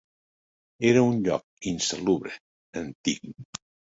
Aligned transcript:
Era 0.91 1.03
un 1.09 1.19
lloc 1.27 1.67
insalubre, 1.73 2.33
antic. 2.83 3.31